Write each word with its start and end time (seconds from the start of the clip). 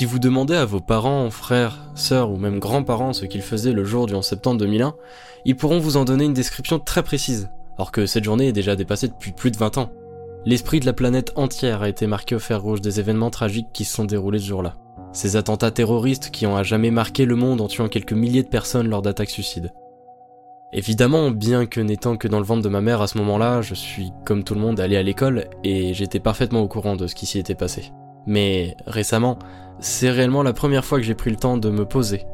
Si 0.00 0.06
vous 0.06 0.18
demandez 0.18 0.54
à 0.54 0.64
vos 0.64 0.80
parents, 0.80 1.28
frères, 1.28 1.90
sœurs 1.94 2.30
ou 2.30 2.38
même 2.38 2.58
grands-parents 2.58 3.12
ce 3.12 3.26
qu'ils 3.26 3.42
faisaient 3.42 3.74
le 3.74 3.84
jour 3.84 4.06
du 4.06 4.14
11 4.14 4.24
septembre 4.24 4.58
2001, 4.58 4.94
ils 5.44 5.56
pourront 5.58 5.78
vous 5.78 5.98
en 5.98 6.06
donner 6.06 6.24
une 6.24 6.32
description 6.32 6.78
très 6.78 7.02
précise, 7.02 7.50
alors 7.76 7.92
que 7.92 8.06
cette 8.06 8.24
journée 8.24 8.48
est 8.48 8.54
déjà 8.54 8.76
dépassée 8.76 9.08
depuis 9.08 9.32
plus 9.32 9.50
de 9.50 9.58
20 9.58 9.76
ans. 9.76 9.92
L'esprit 10.46 10.80
de 10.80 10.86
la 10.86 10.94
planète 10.94 11.32
entière 11.36 11.82
a 11.82 11.88
été 11.90 12.06
marqué 12.06 12.34
au 12.34 12.38
fer 12.38 12.62
rouge 12.62 12.80
des 12.80 12.98
événements 12.98 13.28
tragiques 13.28 13.74
qui 13.74 13.84
se 13.84 13.94
sont 13.94 14.06
déroulés 14.06 14.38
ce 14.38 14.46
jour-là. 14.46 14.78
Ces 15.12 15.36
attentats 15.36 15.70
terroristes 15.70 16.30
qui 16.30 16.46
ont 16.46 16.56
à 16.56 16.62
jamais 16.62 16.90
marqué 16.90 17.26
le 17.26 17.36
monde 17.36 17.60
en 17.60 17.68
tuant 17.68 17.88
quelques 17.88 18.14
milliers 18.14 18.42
de 18.42 18.48
personnes 18.48 18.88
lors 18.88 19.02
d'attaques 19.02 19.28
suicides. 19.28 19.70
Évidemment, 20.72 21.30
bien 21.30 21.66
que 21.66 21.82
n'étant 21.82 22.16
que 22.16 22.26
dans 22.26 22.38
le 22.38 22.46
ventre 22.46 22.62
de 22.62 22.70
ma 22.70 22.80
mère 22.80 23.02
à 23.02 23.06
ce 23.06 23.18
moment-là, 23.18 23.60
je 23.60 23.74
suis, 23.74 24.12
comme 24.24 24.44
tout 24.44 24.54
le 24.54 24.62
monde, 24.62 24.80
allé 24.80 24.96
à 24.96 25.02
l'école 25.02 25.50
et 25.62 25.92
j'étais 25.92 26.20
parfaitement 26.20 26.62
au 26.62 26.68
courant 26.68 26.96
de 26.96 27.06
ce 27.06 27.14
qui 27.14 27.26
s'y 27.26 27.38
était 27.38 27.54
passé. 27.54 27.92
Mais 28.26 28.76
récemment, 28.86 29.38
c'est 29.80 30.10
réellement 30.10 30.42
la 30.42 30.52
première 30.52 30.84
fois 30.84 30.98
que 30.98 31.04
j'ai 31.04 31.14
pris 31.14 31.30
le 31.30 31.36
temps 31.36 31.56
de 31.56 31.70
me 31.70 31.86
poser, 31.86 32.26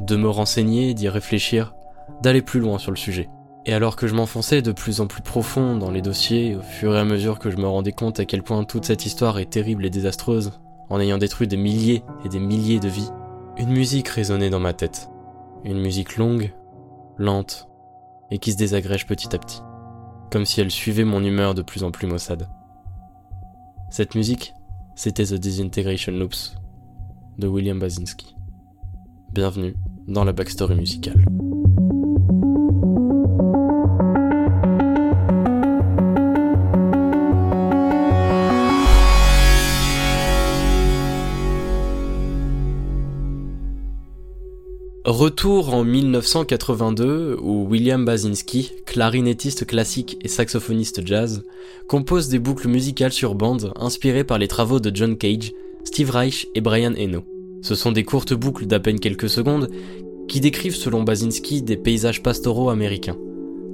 de 0.00 0.16
me 0.16 0.28
renseigner, 0.28 0.94
d'y 0.94 1.08
réfléchir, 1.08 1.74
d'aller 2.22 2.42
plus 2.42 2.60
loin 2.60 2.78
sur 2.78 2.90
le 2.90 2.96
sujet. 2.96 3.28
Et 3.66 3.74
alors 3.74 3.96
que 3.96 4.06
je 4.06 4.14
m'enfonçais 4.14 4.62
de 4.62 4.72
plus 4.72 5.00
en 5.00 5.06
plus 5.06 5.22
profond 5.22 5.76
dans 5.76 5.90
les 5.90 6.02
dossiers, 6.02 6.56
au 6.56 6.62
fur 6.62 6.94
et 6.94 6.98
à 6.98 7.04
mesure 7.04 7.38
que 7.38 7.50
je 7.50 7.56
me 7.56 7.66
rendais 7.66 7.92
compte 7.92 8.20
à 8.20 8.24
quel 8.24 8.42
point 8.42 8.64
toute 8.64 8.86
cette 8.86 9.04
histoire 9.04 9.38
est 9.38 9.50
terrible 9.50 9.84
et 9.84 9.90
désastreuse, 9.90 10.52
en 10.88 10.98
ayant 10.98 11.18
détruit 11.18 11.46
des 11.46 11.56
milliers 11.56 12.02
et 12.24 12.28
des 12.28 12.40
milliers 12.40 12.80
de 12.80 12.88
vies, 12.88 13.10
une 13.56 13.70
musique 13.70 14.08
résonnait 14.08 14.50
dans 14.50 14.60
ma 14.60 14.72
tête. 14.72 15.10
Une 15.64 15.80
musique 15.80 16.16
longue, 16.16 16.54
lente, 17.18 17.68
et 18.30 18.38
qui 18.38 18.52
se 18.52 18.56
désagrège 18.56 19.06
petit 19.06 19.34
à 19.34 19.38
petit, 19.38 19.60
comme 20.30 20.46
si 20.46 20.60
elle 20.60 20.70
suivait 20.70 21.04
mon 21.04 21.22
humeur 21.22 21.54
de 21.54 21.62
plus 21.62 21.84
en 21.84 21.90
plus 21.90 22.06
maussade. 22.06 22.48
Cette 23.90 24.14
musique, 24.14 24.54
c'était 24.94 25.24
The 25.24 25.34
Disintegration 25.34 26.12
Loops 26.12 26.54
de 27.38 27.46
William 27.46 27.78
Basinski. 27.78 28.34
Bienvenue 29.32 29.74
dans 30.08 30.24
la 30.24 30.32
backstory 30.32 30.74
musicale. 30.74 31.24
Retour 45.06 45.72
en 45.72 45.82
1982 45.82 47.38
où 47.40 47.66
William 47.66 48.04
Basinski, 48.04 48.72
clarinettiste 48.84 49.64
classique 49.64 50.18
et 50.20 50.28
saxophoniste 50.28 51.06
jazz, 51.06 51.42
compose 51.88 52.28
des 52.28 52.38
boucles 52.38 52.68
musicales 52.68 53.12
sur 53.12 53.34
bande 53.34 53.72
inspirées 53.76 54.24
par 54.24 54.38
les 54.38 54.46
travaux 54.46 54.78
de 54.78 54.94
John 54.94 55.16
Cage, 55.16 55.52
Steve 55.84 56.10
Reich 56.10 56.48
et 56.54 56.60
Brian 56.60 56.92
Eno. 56.98 57.22
Ce 57.62 57.74
sont 57.74 57.92
des 57.92 58.04
courtes 58.04 58.34
boucles 58.34 58.66
d'à 58.66 58.78
peine 58.78 59.00
quelques 59.00 59.30
secondes 59.30 59.70
qui 60.28 60.40
décrivent 60.40 60.76
selon 60.76 61.02
Basinski 61.02 61.62
des 61.62 61.78
paysages 61.78 62.22
pastoraux 62.22 62.68
américains. 62.68 63.16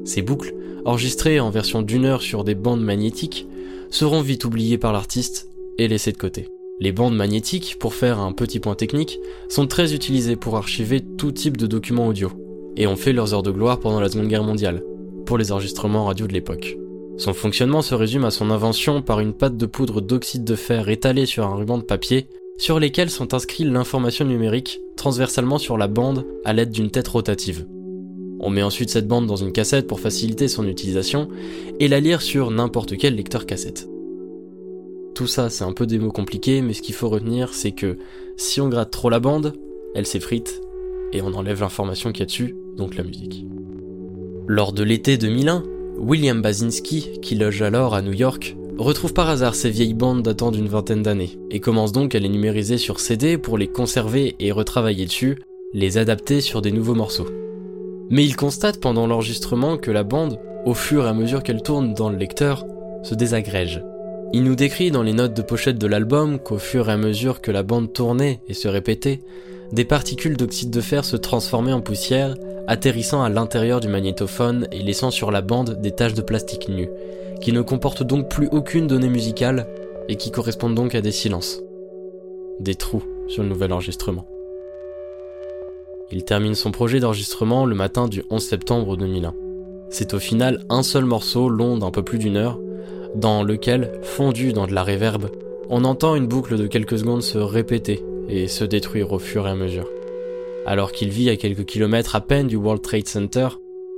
Ces 0.05 0.23
boucles, 0.23 0.55
enregistrées 0.85 1.41
en 1.41 1.51
version 1.51 1.83
d'une 1.83 2.05
heure 2.05 2.23
sur 2.23 2.45
des 2.45 2.55
bandes 2.55 2.85
magnétiques, 2.85 3.49
seront 3.91 4.23
vite 4.23 4.45
oubliées 4.45 4.79
par 4.79 4.93
l'artiste 4.93 5.49
et 5.77 5.89
laissées 5.89 6.13
de 6.13 6.19
côté. 6.19 6.47
Les 6.79 6.93
bandes 6.93 7.17
magnétiques, 7.17 7.77
pour 7.79 7.95
faire 7.95 8.21
un 8.21 8.33
petit 8.33 8.61
point 8.61 8.75
technique, 8.75 9.19
sont 9.49 9.67
très 9.67 9.95
utilisées 9.95 10.37
pour 10.37 10.57
archiver 10.57 11.01
tout 11.01 11.33
type 11.33 11.57
de 11.57 11.67
documents 11.67 12.09
audio, 12.09 12.31
et 12.77 12.87
ont 12.87 12.97
fait 12.97 13.15
leurs 13.15 13.33
heures 13.33 13.43
de 13.43 13.51
gloire 13.51 13.81
pendant 13.81 14.01
la 14.01 14.11
Seconde 14.11 14.29
Guerre 14.29 14.45
mondiale, 14.45 14.83
pour 15.25 15.39
les 15.39 15.53
enregistrements 15.53 16.05
radio 16.05 16.27
de 16.27 16.35
l'époque. 16.35 16.77
Son 17.17 17.33
fonctionnement 17.33 17.81
se 17.81 17.95
résume 17.95 18.27
à 18.27 18.31
son 18.31 18.51
invention 18.51 19.01
par 19.01 19.20
une 19.20 19.33
pâte 19.33 19.57
de 19.57 19.65
poudre 19.65 20.03
d'oxyde 20.03 20.45
de 20.45 20.55
fer 20.55 20.91
étalée 20.91 21.25
sur 21.25 21.47
un 21.47 21.55
ruban 21.55 21.79
de 21.79 21.83
papier, 21.83 22.27
sur 22.59 22.79
lesquels 22.79 23.11
sont 23.11 23.33
inscrits 23.33 23.65
l'information 23.65 24.27
numérique 24.27 24.81
transversalement 24.97 25.59
sur 25.59 25.79
la 25.79 25.89
bande 25.89 26.27
à 26.45 26.53
l'aide 26.53 26.70
d'une 26.70 26.91
tête 26.91 27.09
rotative. 27.09 27.67
On 28.39 28.51
met 28.51 28.63
ensuite 28.63 28.91
cette 28.91 29.09
bande 29.09 29.27
dans 29.27 29.36
une 29.36 29.53
cassette 29.53 29.86
pour 29.86 30.01
faciliter 30.01 30.47
son 30.47 30.67
utilisation 30.67 31.29
et 31.81 31.89
la 31.89 32.01
lire 32.01 32.20
sur 32.20 32.51
n'importe 32.51 32.98
quel 32.98 33.17
lecteur 33.17 33.47
cassette. 33.47 33.89
Tout 35.17 35.27
ça, 35.27 35.49
c'est 35.49 35.65
un 35.65 35.73
peu 35.73 35.87
des 35.87 35.99
mots 35.99 36.13
compliqués, 36.13 36.61
mais 36.61 36.75
ce 36.75 36.83
qu'il 36.83 36.95
faut 36.95 37.09
retenir, 37.09 37.55
c'est 37.55 37.73
que 37.73 37.97
si 38.37 38.61
on 38.61 38.69
gratte 38.69 38.91
trop 38.91 39.09
la 39.09 39.19
bande, 39.19 39.55
elle 39.95 40.05
s'effrite, 40.05 40.61
et 41.15 41.23
on 41.23 41.33
enlève 41.33 41.63
l'information 41.63 42.13
qu'il 42.13 42.21
y 42.21 42.23
a 42.25 42.27
dessus, 42.27 42.55
donc 42.77 42.97
la 42.97 43.03
musique. 43.03 43.47
Lors 44.47 44.75
de 44.75 44.83
l'été 44.83 45.17
2001, 45.17 45.63
William 45.97 46.43
Basinski, 46.43 47.19
qui 47.23 47.35
loge 47.35 47.63
alors 47.63 47.95
à 47.95 48.03
New 48.03 48.13
York, 48.13 48.59
retrouve 48.77 49.15
par 49.15 49.31
hasard 49.31 49.55
ces 49.55 49.71
vieilles 49.71 49.95
bandes 49.95 50.21
datant 50.21 50.51
d'une 50.51 50.69
vingtaine 50.69 51.03
d'années, 51.03 51.39
et 51.51 51.61
commence 51.61 51.93
donc 51.93 52.15
à 52.15 52.19
les 52.19 52.29
numériser 52.29 52.77
sur 52.77 53.01
CD 53.01 53.39
pour 53.39 53.57
les 53.57 53.69
conserver 53.69 54.37
et 54.39 54.53
retravailler 54.53 55.07
dessus, 55.07 55.39
les 55.73 55.97
adapter 55.97 56.43
sur 56.43 56.61
des 56.61 56.73
nouveaux 56.73 56.95
morceaux. 56.95 57.29
Mais 58.11 58.27
il 58.27 58.37
constate 58.37 58.81
pendant 58.81 59.07
l'enregistrement 59.07 59.79
que 59.79 59.91
la 59.91 60.05
bande, 60.05 60.39
au 60.67 60.75
fur 60.75 61.07
et 61.07 61.09
à 61.09 61.15
mesure 61.15 61.43
qu'elle 61.43 61.63
tourne 61.63 61.95
dans 61.95 62.11
le 62.11 62.19
lecteur, 62.19 62.67
se 63.03 63.15
désagrège, 63.15 63.83
il 64.36 64.45
nous 64.45 64.55
décrit 64.55 64.91
dans 64.91 65.02
les 65.02 65.14
notes 65.14 65.33
de 65.33 65.41
pochette 65.41 65.79
de 65.79 65.86
l'album 65.86 66.39
qu'au 66.39 66.58
fur 66.58 66.91
et 66.91 66.92
à 66.92 66.98
mesure 66.98 67.41
que 67.41 67.51
la 67.51 67.63
bande 67.63 67.95
tournait 67.95 68.42
et 68.48 68.52
se 68.52 68.69
répétait, 68.69 69.20
des 69.73 69.86
particules 69.86 70.36
d'oxyde 70.36 70.69
de 70.69 70.83
fer 70.83 71.07
se 71.07 71.17
transformaient 71.17 71.73
en 71.73 71.80
poussière, 71.80 72.35
atterrissant 72.67 73.23
à 73.23 73.30
l'intérieur 73.30 73.80
du 73.80 73.89
magnétophone 73.89 74.69
et 74.73 74.83
laissant 74.83 75.11
sur 75.11 75.30
la 75.30 75.41
bande 75.41 75.80
des 75.80 75.91
taches 75.91 76.13
de 76.13 76.20
plastique 76.20 76.69
nu, 76.69 76.91
qui 77.41 77.51
ne 77.51 77.63
comportent 77.63 78.02
donc 78.02 78.29
plus 78.29 78.47
aucune 78.52 78.86
donnée 78.86 79.08
musicale 79.08 79.67
et 80.11 80.17
qui 80.17 80.30
correspondent 80.30 80.74
donc 80.74 80.95
à 80.95 81.01
des 81.01 81.13
silences. 81.13 81.63
Des 82.61 82.74
trous 82.74 83.05
sur 83.29 83.42
le 83.42 83.48
nouvel 83.48 83.73
enregistrement. 83.73 84.27
Il 86.13 86.24
termine 86.24 86.55
son 86.55 86.73
projet 86.73 87.01
d'enregistrement 87.01 87.64
le 87.64 87.74
matin 87.74 88.07
du 88.07 88.23
11 88.29 88.47
septembre 88.47 88.98
2001. 88.98 89.33
C'est 89.89 90.13
au 90.13 90.18
final 90.18 90.63
un 90.68 90.83
seul 90.83 91.07
morceau 91.07 91.48
long 91.48 91.79
d'un 91.79 91.91
peu 91.91 92.03
plus 92.03 92.18
d'une 92.18 92.36
heure, 92.36 92.58
dans 93.17 93.43
lequel, 93.43 93.93
fondu 94.03 94.53
dans 94.53 94.67
de 94.67 94.75
la 94.75 94.83
réverbe, 94.83 95.31
on 95.71 95.85
entend 95.85 96.15
une 96.15 96.27
boucle 96.27 96.57
de 96.59 96.67
quelques 96.67 96.99
secondes 96.99 97.23
se 97.23 97.39
répéter 97.39 98.05
et 98.29 98.47
se 98.47 98.65
détruire 98.65 99.13
au 99.13 99.19
fur 99.19 99.47
et 99.47 99.51
à 99.51 99.55
mesure. 99.55 99.89
Alors 100.67 100.93
qu'il 100.93 101.09
vit 101.09 101.31
à 101.31 101.37
quelques 101.37 101.65
kilomètres 101.65 102.15
à 102.15 102.21
peine 102.21 102.47
du 102.47 102.57
World 102.57 102.83
Trade 102.83 103.09
Center, 103.09 103.49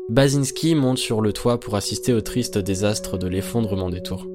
Basinski 0.09 0.75
monte 0.75 0.99
sur 0.99 1.21
le 1.21 1.33
toit 1.33 1.59
pour 1.59 1.75
assister 1.75 2.15
au 2.15 2.21
triste 2.21 2.59
désastre 2.59 3.19
de 3.19 3.27
l'effondrement 3.27 3.91
des 3.91 4.03
tours. 4.03 4.27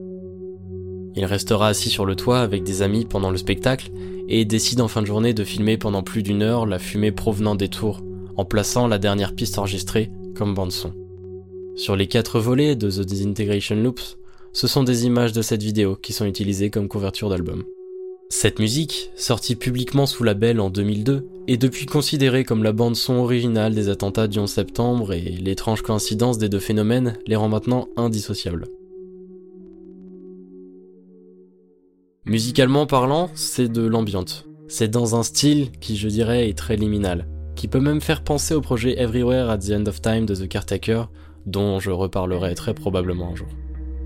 Il 1.15 1.25
restera 1.25 1.69
assis 1.69 1.89
sur 1.89 2.05
le 2.05 2.15
toit 2.15 2.39
avec 2.39 2.63
des 2.63 2.81
amis 2.81 3.05
pendant 3.05 3.31
le 3.31 3.37
spectacle 3.37 3.91
et 4.27 4.45
décide 4.45 4.81
en 4.81 4.87
fin 4.87 5.01
de 5.01 5.07
journée 5.07 5.33
de 5.33 5.43
filmer 5.43 5.77
pendant 5.77 6.03
plus 6.03 6.23
d'une 6.23 6.41
heure 6.41 6.65
la 6.65 6.79
fumée 6.79 7.11
provenant 7.11 7.55
des 7.55 7.69
tours, 7.69 8.01
en 8.35 8.45
plaçant 8.45 8.87
la 8.87 8.97
dernière 8.97 9.33
piste 9.33 9.57
enregistrée 9.59 10.11
comme 10.35 10.53
bande-son. 10.53 10.93
Sur 11.75 11.95
les 11.95 12.07
quatre 12.07 12.39
volets 12.39 12.75
de 12.75 12.89
The 12.89 13.01
Disintegration 13.01 13.75
Loops, 13.75 14.17
ce 14.53 14.67
sont 14.67 14.83
des 14.83 15.05
images 15.05 15.33
de 15.33 15.41
cette 15.41 15.63
vidéo 15.63 15.95
qui 15.95 16.13
sont 16.13 16.25
utilisées 16.25 16.69
comme 16.69 16.87
couverture 16.87 17.29
d'album. 17.29 17.63
Cette 18.29 18.59
musique, 18.59 19.11
sortie 19.15 19.55
publiquement 19.55 20.05
sous 20.05 20.23
label 20.23 20.59
en 20.59 20.69
2002, 20.69 21.27
est 21.47 21.57
depuis 21.57 21.87
considérée 21.87 22.43
comme 22.43 22.63
la 22.63 22.71
bande 22.71 22.95
son 22.95 23.15
originale 23.15 23.73
des 23.73 23.89
attentats 23.89 24.27
du 24.27 24.39
11 24.39 24.49
septembre 24.49 25.13
et 25.13 25.21
l'étrange 25.21 25.81
coïncidence 25.81 26.37
des 26.37 26.49
deux 26.49 26.59
phénomènes 26.59 27.17
les 27.27 27.35
rend 27.35 27.49
maintenant 27.49 27.89
indissociables. 27.97 28.67
Musicalement 32.25 32.85
parlant, 32.85 33.29
c'est 33.33 33.71
de 33.71 33.81
l'ambiante. 33.81 34.47
C'est 34.67 34.87
dans 34.87 35.15
un 35.15 35.23
style 35.23 35.71
qui, 35.81 35.97
je 35.97 36.07
dirais, 36.07 36.47
est 36.47 36.57
très 36.57 36.75
liminal, 36.75 37.27
qui 37.55 37.67
peut 37.67 37.81
même 37.81 38.01
faire 38.01 38.23
penser 38.23 38.53
au 38.53 38.61
projet 38.61 38.99
Everywhere 38.99 39.49
at 39.49 39.57
the 39.59 39.71
End 39.71 39.85
of 39.87 40.01
Time 40.01 40.25
de 40.25 40.35
The 40.35 40.47
Caretaker, 40.47 41.05
dont 41.45 41.79
je 41.79 41.91
reparlerai 41.91 42.55
très 42.55 42.73
probablement 42.73 43.31
un 43.31 43.35
jour. 43.35 43.47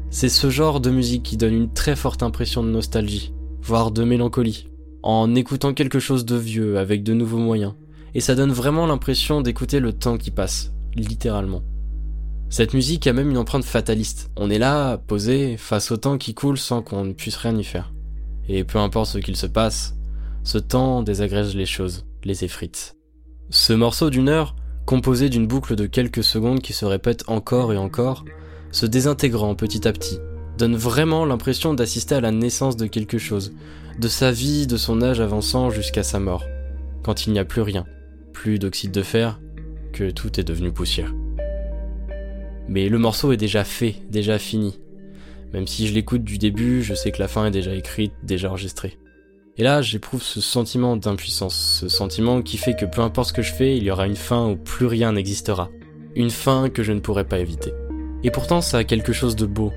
C'est 0.10 0.30
ce 0.30 0.50
genre 0.50 0.80
de 0.80 0.90
musique 0.90 1.24
qui 1.24 1.38
donne 1.38 1.54
une 1.54 1.74
très 1.74 1.96
forte 1.96 2.24
impression 2.24 2.64
de 2.64 2.70
nostalgie, 2.70 3.34
voire 3.62 3.92
de 3.92 4.04
mélancolie, 4.04 4.70
en 5.04 5.36
écoutant 5.36 5.74
quelque 5.74 6.00
chose 6.00 6.26
de 6.26 6.38
vieux 6.38 6.78
avec 6.80 7.04
de 7.04 7.14
nouveaux 7.14 7.38
moyens. 7.38 7.74
Et 8.14 8.22
ça 8.22 8.34
donne 8.34 8.52
vraiment 8.52 8.88
l'impression 8.88 9.42
d'écouter 9.42 9.80
le 9.80 9.92
temps 9.92 10.18
qui 10.18 10.32
passe, 10.32 10.74
littéralement. 10.96 11.62
Cette 12.50 12.74
musique 12.74 13.06
a 13.08 13.14
même 13.14 13.30
une 13.30 13.38
empreinte 13.38 13.66
fataliste. 13.66 14.32
On 14.38 14.50
est 14.50 14.58
là, 14.58 14.98
posé, 14.98 15.58
face 15.58 15.92
au 15.92 15.98
temps 15.98 16.18
qui 16.18 16.34
coule 16.34 16.58
sans 16.58 16.82
qu'on 16.82 17.04
ne 17.04 17.14
puisse 17.14 17.36
rien 17.36 17.56
y 17.58 17.64
faire. 17.64 17.94
Et 18.48 18.64
peu 18.64 18.80
importe 18.80 19.12
ce 19.12 19.18
qu'il 19.18 19.36
se 19.36 19.48
passe, 19.48 19.98
ce 20.44 20.58
temps 20.58 21.04
désagrège 21.04 21.54
les 21.54 21.66
choses, 21.66 22.06
les 22.24 22.46
effrite. 22.46 22.96
Ce 23.50 23.74
morceau 23.74 24.10
d'une 24.10 24.30
heure, 24.30 24.56
composé 24.86 25.28
d'une 25.28 25.48
boucle 25.48 25.76
de 25.76 25.86
quelques 25.86 26.24
secondes 26.24 26.62
qui 26.62 26.72
se 26.72 26.86
répète 26.86 27.26
encore 27.28 27.74
et 27.74 27.78
encore, 27.78 28.24
se 28.78 28.86
désintégrant 28.86 29.56
petit 29.56 29.88
à 29.88 29.92
petit, 29.92 30.20
donne 30.60 30.76
vraiment 30.76 31.26
l'impression 31.26 31.74
d'assister 31.74 32.14
à 32.14 32.22
la 32.22 32.30
naissance 32.30 32.78
de 32.78 32.86
quelque 32.86 33.18
chose, 33.18 33.54
de 33.98 34.08
sa 34.08 34.32
vie, 34.32 34.68
de 34.68 34.78
son 34.78 35.02
âge 35.02 35.20
avançant 35.20 35.72
jusqu'à 35.72 36.04
sa 36.04 36.20
mort, 36.20 36.44
quand 37.02 37.26
il 37.26 37.34
n'y 37.34 37.40
a 37.40 37.44
plus 37.44 37.64
rien, 37.64 37.88
plus 38.34 38.60
d'oxyde 38.60 38.92
de 38.92 39.02
fer, 39.02 39.40
que 39.94 40.12
tout 40.12 40.40
est 40.40 40.44
devenu 40.44 40.72
poussière. 40.72 41.12
Mais 42.68 42.88
le 42.88 43.00
morceau 43.00 43.32
est 43.32 43.38
déjà 43.38 43.64
fait, 43.64 43.96
déjà 44.12 44.38
fini. 44.38 44.80
Même 45.54 45.66
si 45.66 45.88
je 45.88 45.94
l'écoute 45.96 46.24
du 46.24 46.38
début, 46.38 46.84
je 46.84 46.94
sais 46.94 47.12
que 47.12 47.20
la 47.20 47.28
fin 47.28 47.48
est 47.48 47.52
déjà 47.52 47.74
écrite, 47.74 48.14
déjà 48.22 48.50
enregistrée. 48.50 49.00
Et 49.58 49.64
là, 49.64 49.82
j'éprouve 49.82 50.22
ce 50.22 50.40
sentiment 50.40 50.98
d'impuissance, 50.98 51.80
ce 51.82 51.90
sentiment 51.90 52.44
qui 52.44 52.58
fait 52.58 52.76
que 52.76 52.86
peu 52.86 53.02
importe 53.02 53.30
ce 53.30 53.34
que 53.34 53.42
je 53.42 53.54
fais, 53.54 53.76
il 53.76 53.84
y 53.84 53.90
aura 53.90 54.06
une 54.06 54.16
fin 54.16 54.48
où 54.48 54.56
plus 54.56 54.86
rien 54.86 55.14
n'existera. 55.14 55.72
Une 56.16 56.30
fin 56.30 56.70
que 56.70 56.84
je 56.84 56.92
ne 56.92 57.00
pourrai 57.00 57.24
pas 57.24 57.40
éviter. 57.40 57.74
Et 58.24 58.32
pourtant, 58.32 58.62
ça 58.62 58.80
a 58.80 58.84
quelque 58.84 59.14
chose 59.14 59.36
de 59.36 59.46
beau. 59.46 59.72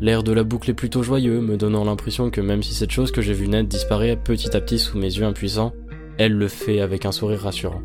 L'air 0.00 0.22
de 0.22 0.32
la 0.32 0.42
boucle 0.42 0.70
est 0.70 0.74
plutôt 0.74 1.02
joyeux, 1.02 1.40
me 1.40 1.56
donnant 1.56 1.84
l'impression 1.84 2.30
que 2.30 2.40
même 2.40 2.62
si 2.62 2.74
cette 2.74 2.90
chose 2.90 3.12
que 3.12 3.22
j'ai 3.22 3.32
vue 3.32 3.48
naître 3.48 3.68
disparaît 3.68 4.16
petit 4.16 4.56
à 4.56 4.60
petit 4.60 4.78
sous 4.78 4.98
mes 4.98 5.14
yeux 5.14 5.24
impuissants, 5.24 5.72
elle 6.18 6.32
le 6.32 6.48
fait 6.48 6.80
avec 6.80 7.06
un 7.06 7.12
sourire 7.12 7.40
rassurant. 7.40 7.82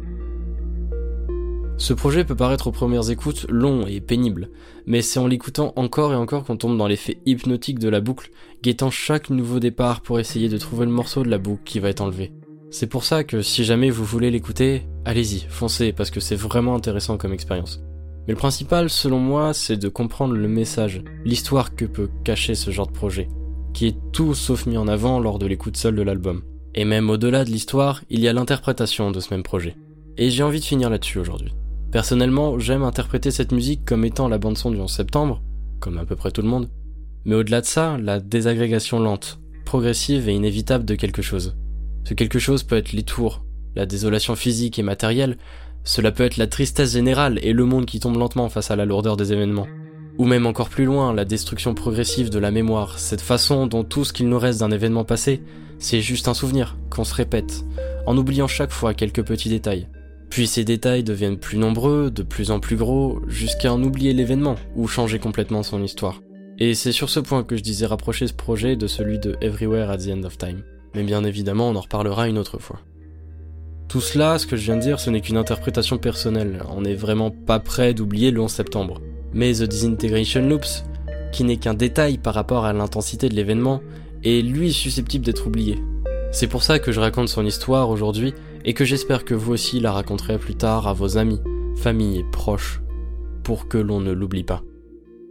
Ce 1.77 1.94
projet 1.94 2.25
peut 2.25 2.35
paraître 2.35 2.67
aux 2.67 2.73
premières 2.73 3.09
écoutes 3.09 3.45
long 3.47 3.88
et 3.88 4.01
pénible, 4.01 4.50
mais 4.85 5.01
c'est 5.01 5.19
en 5.19 5.27
l'écoutant 5.27 5.71
encore 5.77 6.12
et 6.12 6.17
encore 6.17 6.44
qu'on 6.44 6.57
tombe 6.57 6.77
dans 6.77 6.88
l'effet 6.88 7.21
hypnotique 7.25 7.79
de 7.79 7.88
la 7.88 8.01
boucle, 8.01 8.31
guettant 8.62 8.89
chaque 8.89 9.29
nouveau 9.29 9.59
départ 9.59 10.01
pour 10.01 10.19
essayer 10.19 10.50
de 10.50 10.57
trouver 10.57 10.85
le 10.85 10.91
morceau 10.91 11.23
de 11.23 11.29
la 11.29 11.38
boucle 11.38 11.63
qui 11.63 11.79
va 11.79 11.88
être 11.88 12.01
enlevé. 12.01 12.33
C'est 12.69 12.88
pour 12.88 13.05
ça 13.05 13.23
que 13.23 13.41
si 13.41 13.63
jamais 13.63 13.91
vous 13.91 14.03
voulez 14.03 14.29
l'écouter, 14.29 14.89
allez-y, 15.05 15.45
foncez, 15.47 15.94
parce 15.94 16.12
que 16.12 16.19
c'est 16.19 16.35
vraiment 16.35 16.75
intéressant 16.75 17.17
comme 17.17 17.33
expérience. 17.33 17.81
Mais 18.29 18.33
le 18.33 18.37
principal, 18.37 18.91
selon 18.91 19.17
moi, 19.17 19.55
c'est 19.55 19.75
de 19.75 19.89
comprendre 19.89 20.35
le 20.35 20.47
message, 20.47 21.01
l'histoire 21.25 21.75
que 21.75 21.85
peut 21.85 22.11
cacher 22.23 22.53
ce 22.53 22.69
genre 22.69 22.85
de 22.85 22.91
projet, 22.91 23.27
qui 23.73 23.87
est 23.87 23.97
tout 24.11 24.35
sauf 24.35 24.67
mis 24.67 24.77
en 24.77 24.87
avant 24.87 25.19
lors 25.19 25.39
de 25.39 25.47
l'écoute 25.47 25.77
seule 25.77 25.95
de 25.95 26.03
l'album. 26.03 26.43
Et 26.75 26.85
même 26.85 27.09
au-delà 27.09 27.43
de 27.43 27.49
l'histoire, 27.49 28.03
il 28.11 28.19
y 28.19 28.27
a 28.27 28.33
l'interprétation 28.33 29.09
de 29.09 29.19
ce 29.19 29.33
même 29.33 29.41
projet. 29.41 29.77
Et 30.15 30.29
j'ai 30.29 30.43
envie 30.43 30.59
de 30.59 30.65
finir 30.65 30.91
là-dessus 30.91 31.17
aujourd'hui. 31.17 31.55
Personnellement, 31.91 32.59
j'aime 32.59 32.83
interpréter 32.83 33.31
cette 33.31 33.51
musique 33.51 33.83
comme 33.83 34.05
étant 34.05 34.27
la 34.27 34.37
bande-son 34.37 34.69
du 34.69 34.79
11 34.79 34.91
septembre, 34.91 35.41
comme 35.79 35.97
à 35.97 36.05
peu 36.05 36.15
près 36.15 36.29
tout 36.29 36.43
le 36.43 36.49
monde, 36.49 36.69
mais 37.25 37.33
au-delà 37.33 37.61
de 37.61 37.65
ça, 37.65 37.97
la 37.97 38.19
désagrégation 38.19 38.99
lente, 38.99 39.39
progressive 39.65 40.29
et 40.29 40.35
inévitable 40.35 40.85
de 40.85 40.93
quelque 40.93 41.23
chose. 41.23 41.57
Ce 42.03 42.13
quelque 42.13 42.37
chose 42.37 42.61
peut 42.61 42.77
être 42.77 42.91
les 42.91 43.01
tours, 43.01 43.43
la 43.75 43.87
désolation 43.87 44.35
physique 44.35 44.77
et 44.77 44.83
matérielle, 44.83 45.39
cela 45.83 46.11
peut 46.11 46.23
être 46.23 46.37
la 46.37 46.47
tristesse 46.47 46.93
générale 46.93 47.39
et 47.41 47.53
le 47.53 47.65
monde 47.65 47.85
qui 47.85 47.99
tombe 47.99 48.17
lentement 48.17 48.49
face 48.49 48.71
à 48.71 48.75
la 48.75 48.85
lourdeur 48.85 49.17
des 49.17 49.33
événements. 49.33 49.67
Ou 50.17 50.25
même 50.25 50.45
encore 50.45 50.69
plus 50.69 50.85
loin, 50.85 51.13
la 51.13 51.25
destruction 51.25 51.73
progressive 51.73 52.29
de 52.29 52.39
la 52.39 52.51
mémoire, 52.51 52.99
cette 52.99 53.21
façon 53.21 53.67
dont 53.67 53.83
tout 53.83 54.03
ce 54.03 54.11
qu'il 54.11 54.27
nous 54.27 54.39
reste 54.39 54.59
d'un 54.59 54.71
événement 54.71 55.05
passé, 55.05 55.41
c'est 55.77 56.01
juste 56.01 56.27
un 56.27 56.33
souvenir, 56.33 56.77
qu'on 56.89 57.05
se 57.05 57.15
répète, 57.15 57.63
en 58.05 58.17
oubliant 58.17 58.47
chaque 58.47 58.71
fois 58.71 58.93
quelques 58.93 59.23
petits 59.23 59.49
détails. 59.49 59.87
Puis 60.29 60.45
ces 60.45 60.65
détails 60.65 61.03
deviennent 61.03 61.39
plus 61.39 61.57
nombreux, 61.57 62.11
de 62.11 62.23
plus 62.23 62.51
en 62.51 62.59
plus 62.59 62.75
gros, 62.75 63.21
jusqu'à 63.27 63.73
en 63.73 63.81
oublier 63.81 64.13
l'événement, 64.13 64.55
ou 64.75 64.87
changer 64.87 65.19
complètement 65.19 65.63
son 65.63 65.81
histoire. 65.81 66.21
Et 66.59 66.73
c'est 66.73 66.91
sur 66.91 67.09
ce 67.09 67.21
point 67.21 67.43
que 67.43 67.55
je 67.55 67.63
disais 67.63 67.85
rapprocher 67.85 68.27
ce 68.27 68.33
projet 68.33 68.75
de 68.75 68.87
celui 68.87 69.17
de 69.17 69.37
Everywhere 69.41 69.89
at 69.89 69.99
the 69.99 70.09
End 70.09 70.23
of 70.23 70.37
Time. 70.37 70.63
Mais 70.93 71.03
bien 71.03 71.23
évidemment, 71.23 71.69
on 71.69 71.75
en 71.75 71.81
reparlera 71.81 72.27
une 72.27 72.37
autre 72.37 72.59
fois. 72.59 72.81
Tout 73.89 74.01
cela, 74.01 74.38
ce 74.38 74.45
que 74.45 74.56
je 74.56 74.65
viens 74.65 74.75
de 74.75 74.81
dire, 74.81 75.00
ce 75.00 75.09
n'est 75.09 75.19
qu'une 75.19 75.36
interprétation 75.36 75.97
personnelle, 75.97 76.62
on 76.69 76.81
n'est 76.81 76.94
vraiment 76.94 77.31
pas 77.31 77.59
prêt 77.59 77.95
d'oublier 77.95 78.30
le 78.30 78.39
11 78.39 78.51
septembre. 78.51 79.01
Mais 79.33 79.51
The 79.51 79.63
Disintegration 79.63 80.47
Loops, 80.47 80.83
qui 81.31 81.44
n'est 81.44 81.57
qu'un 81.57 81.74
détail 81.74 82.19
par 82.19 82.36
rapport 82.36 82.65
à 82.65 82.74
l'intensité 82.74 83.30
de 83.30 83.33
l'événement, 83.33 83.81
est 84.24 84.44
lui 84.44 84.71
susceptible 84.74 85.25
d'être 85.25 85.47
oublié. 85.47 85.80
C'est 86.31 86.45
pour 86.45 86.62
ça 86.62 86.77
que 86.77 86.91
je 86.91 87.00
raconte 87.00 87.30
son 87.30 87.44
histoire 87.44 87.89
aujourd'hui 87.89 88.36
et 88.63 88.75
que 88.75 88.86
j'espère 88.86 89.25
que 89.25 89.33
vous 89.33 89.53
aussi 89.53 89.80
la 89.80 89.91
raconterez 89.91 90.38
plus 90.38 90.56
tard 90.56 90.88
à 90.88 90.94
vos 90.94 91.18
amis, 91.18 91.41
familles 91.75 92.19
et 92.19 92.25
proches, 92.31 92.81
pour 93.44 93.68
que 93.68 93.80
l'on 93.80 94.01
ne 94.01 94.12
l'oublie 94.12 94.44
pas. 94.44 94.62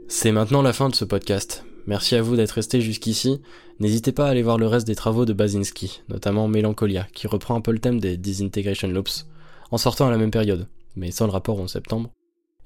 C'est 0.08 0.32
maintenant 0.32 0.62
la 0.62 0.72
fin 0.72 0.88
de 0.88 0.96
ce 0.96 1.04
podcast. 1.04 1.64
Merci 1.88 2.16
à 2.16 2.22
vous 2.22 2.36
d'être 2.36 2.50
resté 2.50 2.82
jusqu'ici. 2.82 3.40
N'hésitez 3.80 4.12
pas 4.12 4.26
à 4.26 4.28
aller 4.28 4.42
voir 4.42 4.58
le 4.58 4.66
reste 4.66 4.86
des 4.86 4.94
travaux 4.94 5.24
de 5.24 5.32
Basinski, 5.32 6.02
notamment 6.10 6.46
Mélancolia, 6.46 7.06
qui 7.14 7.26
reprend 7.26 7.54
un 7.56 7.62
peu 7.62 7.72
le 7.72 7.78
thème 7.78 7.98
des 7.98 8.18
Disintegration 8.18 8.88
Loops, 8.88 9.26
en 9.70 9.78
sortant 9.78 10.06
à 10.06 10.10
la 10.10 10.18
même 10.18 10.30
période, 10.30 10.68
mais 10.96 11.10
sans 11.10 11.24
le 11.24 11.32
rapport 11.32 11.58
en 11.58 11.66
septembre. 11.66 12.10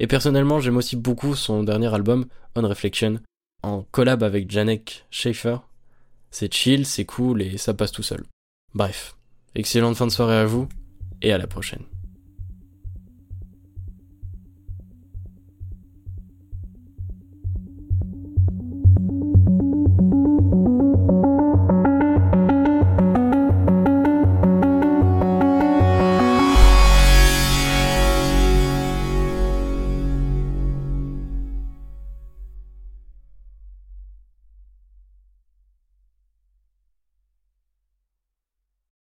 Et 0.00 0.08
personnellement, 0.08 0.58
j'aime 0.58 0.76
aussi 0.76 0.96
beaucoup 0.96 1.36
son 1.36 1.62
dernier 1.62 1.94
album, 1.94 2.26
On 2.56 2.62
Reflection, 2.62 3.20
en 3.62 3.84
collab 3.92 4.24
avec 4.24 4.50
Janek 4.50 5.06
Schaefer. 5.12 5.58
C'est 6.32 6.52
chill, 6.52 6.84
c'est 6.84 7.04
cool 7.04 7.42
et 7.42 7.58
ça 7.58 7.74
passe 7.74 7.92
tout 7.92 8.02
seul. 8.02 8.24
Bref, 8.74 9.14
Excellente 9.54 9.96
fin 9.96 10.08
de 10.08 10.12
soirée 10.12 10.38
à 10.38 10.46
vous 10.46 10.66
et 11.20 11.32
à 11.32 11.38
la 11.38 11.46
prochaine. 11.46 11.91